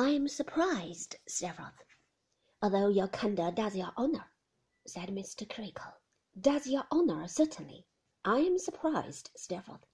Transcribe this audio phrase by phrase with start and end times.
[0.00, 1.82] I am surprised, Steerforth,
[2.62, 4.30] although your candour does your honour,
[4.86, 5.44] said Mr.
[5.44, 5.92] Creakle.
[6.40, 7.84] Does your honour, certainly.
[8.24, 9.84] I am surprised, Steerforth.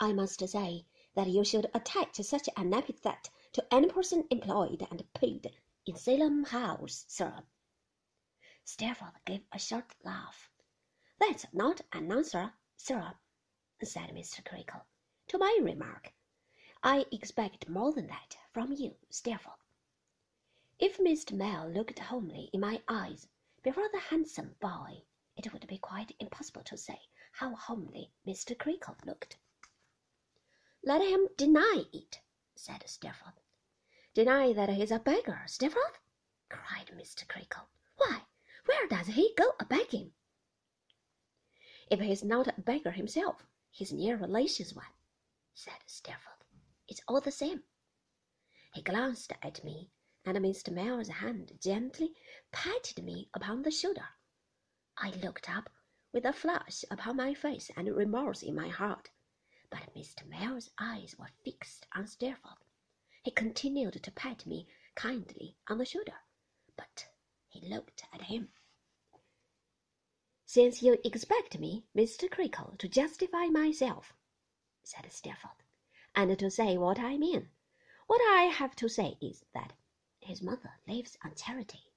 [0.00, 5.04] I must say that you should attach such an epithet to any person employed and
[5.12, 7.42] paid in Salem House, sir.
[8.64, 10.48] Steerforth gave a short laugh.
[11.20, 13.12] That's not an answer, sir,
[13.84, 14.42] said Mr.
[14.42, 14.86] Creakle,
[15.28, 16.14] to my remark.
[16.84, 19.62] I expect more than that from you, Steerforth.
[20.80, 21.32] If Mr.
[21.32, 23.28] Mell looked homely in my eyes
[23.62, 25.04] before the handsome boy,
[25.36, 27.00] it would be quite impossible to say
[27.34, 28.58] how homely Mr.
[28.58, 29.36] Creakle looked.
[30.82, 32.20] Let him deny it,
[32.56, 33.38] said Steerforth.
[34.12, 36.00] Deny that he's a beggar, Steerforth?
[36.48, 37.28] cried Mr.
[37.28, 37.68] Creakle.
[37.96, 38.22] Why,
[38.66, 40.14] where does he go a begging?
[41.88, 44.92] If he's not a beggar himself, his near relation's one,
[45.54, 46.41] said Steerforth.
[46.92, 47.62] It's all the same.
[48.74, 49.88] He glanced at me,
[50.26, 50.70] and Mr.
[50.70, 52.12] Mell's hand gently
[52.52, 54.10] patted me upon the shoulder.
[54.98, 55.70] I looked up
[56.12, 59.08] with a flush upon my face and remorse in my heart,
[59.70, 60.26] but Mr.
[60.26, 62.62] Mell's eyes were fixed on Steerforth.
[63.22, 66.20] He continued to pat me kindly on the shoulder,
[66.76, 67.06] but
[67.48, 68.50] he looked at him.
[70.44, 72.28] Since you expect me, Mr.
[72.30, 74.12] Creakle, to justify myself,
[74.84, 75.62] said Steerforth,
[76.14, 77.50] and to say what I mean,
[78.06, 79.72] what I have to say is that
[80.20, 81.92] his mother lives on charity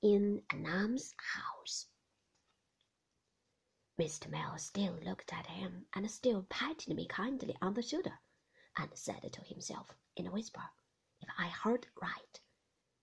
[0.00, 1.86] in an almshouse.
[3.98, 4.28] Mr.
[4.28, 8.18] Mell still looked at him and still patted me kindly on the shoulder,
[8.76, 10.70] and said to himself in a whisper,
[11.20, 12.40] if I heard right,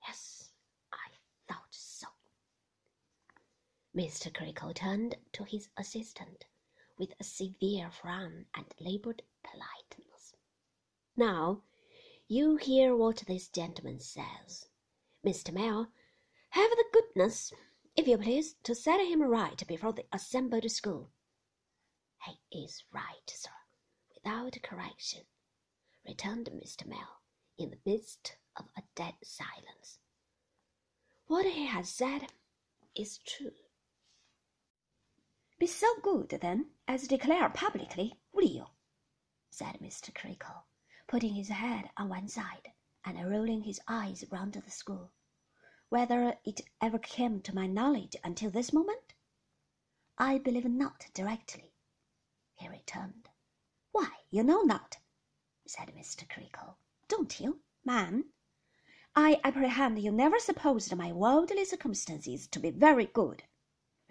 [0.06, 0.50] yes,
[0.92, 1.10] I
[1.48, 2.08] thought so.
[3.96, 4.34] Mr.
[4.34, 6.46] Creakle turned to his assistant
[6.98, 9.79] with a severe frown and labored politeness.
[11.20, 11.64] Now,
[12.30, 14.70] you hear what this gentleman says.
[15.22, 15.52] Mr.
[15.52, 15.92] Mell,
[16.52, 17.52] have the goodness,
[17.98, 21.12] if you please, to set him right before the assembled school.
[22.24, 23.50] He is right, sir,
[24.16, 25.24] without correction,
[26.08, 26.88] returned Mr.
[26.88, 27.20] Mell
[27.58, 30.00] in the midst of a dead silence.
[31.28, 32.28] What he has said
[32.96, 33.52] is true.
[35.60, 38.68] Be so good, then, as declare publicly, will you?
[39.50, 40.14] said Mr.
[40.14, 40.64] Creakle,
[41.10, 42.72] putting his head on one side
[43.04, 45.12] and rolling his eyes round the school.
[45.90, 49.16] Whether it ever came to my knowledge until this moment?
[50.20, 51.74] I believe not directly,
[52.54, 53.28] he returned.
[53.92, 55.00] Why, you know not,
[55.66, 56.30] said Mr.
[56.30, 56.76] Creakle,
[57.08, 58.26] don't you, ma'am?
[59.16, 63.42] I apprehend you never supposed my worldly circumstances to be very good,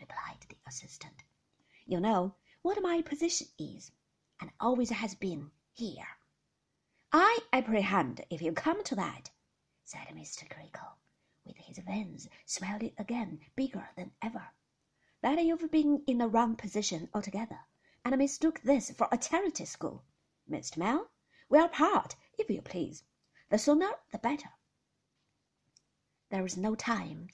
[0.00, 1.22] replied the assistant.
[1.87, 3.92] You know what my position is,
[4.41, 6.18] and always has been here.
[7.10, 9.30] I apprehend, if you come to that,
[9.82, 10.46] said Mr.
[10.46, 10.98] Creakle,
[11.42, 14.50] with his veins swelling again bigger than ever,
[15.22, 17.60] that you've been in the wrong position altogether,
[18.04, 20.04] and mistook this for a charity school.
[20.50, 20.76] Mr.
[20.76, 21.10] Mell,
[21.48, 23.04] we'll part, if you please.
[23.48, 24.50] The sooner the better.
[26.28, 27.30] There is no time,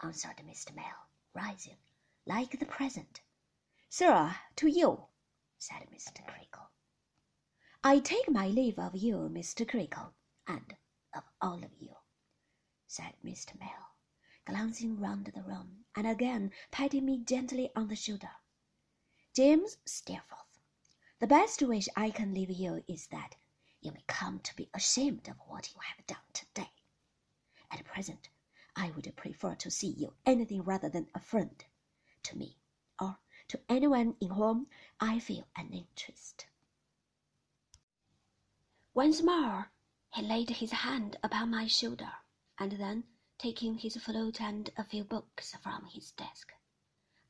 [0.00, 0.72] answered Mr.
[0.72, 1.78] Mell, rising,
[2.26, 3.22] like the present.
[3.88, 5.08] Sir, to you,
[5.58, 6.24] said Mr.
[6.24, 6.70] Creakle.
[7.84, 9.66] I take my leave of you, Mr.
[9.66, 10.12] Creakle,
[10.46, 10.76] and
[11.14, 11.94] of all of you,
[12.86, 13.58] said Mr.
[13.58, 13.94] Mell,
[14.44, 18.30] glancing round the room and again patting me gently on the shoulder.
[19.34, 20.60] James Steerforth,
[21.18, 23.36] the best wish I can leave you is that
[23.80, 26.72] you may come to be ashamed of what you have done today.
[27.70, 28.28] At present,
[28.74, 31.64] I would prefer to see you anything rather than a friend
[32.24, 32.58] to me,
[33.00, 34.66] or to anyone in whom
[35.00, 36.46] I feel an interest.
[38.96, 39.70] Once more
[40.14, 42.14] he laid his hand upon my shoulder,
[42.58, 43.04] and then,
[43.36, 46.50] taking his flute and a few books from his desk,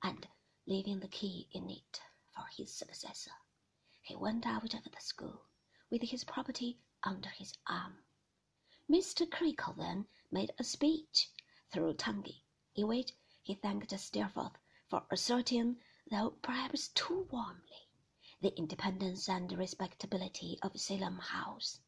[0.00, 0.28] and
[0.65, 2.00] leaving the key in it
[2.32, 3.32] for his successor,
[4.00, 5.41] he went out of the school
[5.91, 8.05] with his property under his arm.
[8.88, 9.29] Mr.
[9.29, 11.32] Creakle then made a speech
[11.73, 12.44] through Tungay,
[12.76, 13.11] in which
[13.43, 14.56] he thanked Steerforth
[14.87, 17.86] for asserting though perhaps too warmly,
[18.41, 21.81] the independence and respectability of Salem House,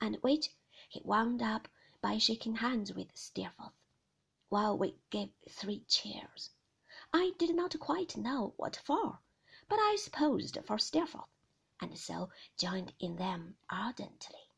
[0.00, 0.50] and which
[0.90, 1.68] he wound up
[2.02, 3.72] by shaking hands with Steerforth,
[4.50, 6.50] while we gave three cheers.
[7.12, 9.20] I did not quite know what for,
[9.68, 11.30] but I supposed for Steerforth,
[11.80, 14.50] and so joined in them ardently,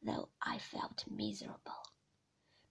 [0.00, 1.90] though I felt miserable.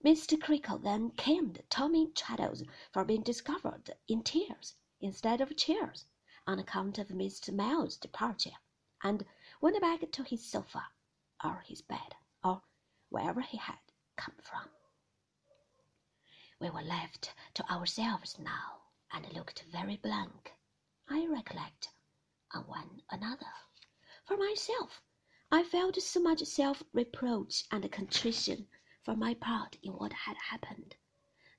[0.02, 0.40] Mr.
[0.40, 2.62] Creakle then caned Tommy Traddles
[2.92, 6.06] for being discovered in tears instead of chairs
[6.50, 7.54] on account of Mr.
[7.54, 8.58] Mell's departure,
[9.04, 9.24] and
[9.60, 10.82] went back to his sofa,
[11.44, 12.60] or his bed, or
[13.08, 13.78] wherever he had
[14.16, 14.68] come from.
[16.58, 18.80] We were left to ourselves now,
[19.12, 20.52] and looked very blank,
[21.08, 21.90] I recollect,
[22.52, 23.52] on one another.
[24.24, 25.00] For myself,
[25.52, 28.66] I felt so much self reproach and contrition
[29.04, 30.96] for my part in what had happened,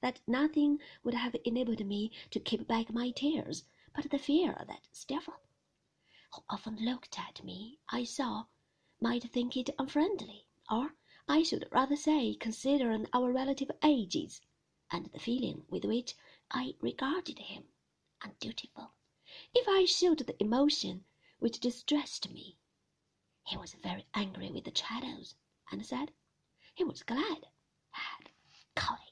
[0.01, 4.87] that nothing would have enabled me to keep back my tears but the fear that
[4.91, 5.47] Steerforth,
[6.33, 8.45] who often looked at me, I saw,
[8.99, 10.95] might think it unfriendly, or
[11.27, 14.41] I should rather say, considering our relative ages,
[14.91, 16.15] and the feeling with which
[16.49, 17.65] I regarded him,
[18.21, 18.93] undutiful,
[19.53, 21.05] if I showed the emotion
[21.39, 22.57] which distressed me.
[23.45, 25.35] He was very angry with Traddles,
[25.71, 26.13] and said
[26.73, 27.47] he was glad
[27.91, 28.29] had
[28.75, 29.10] caught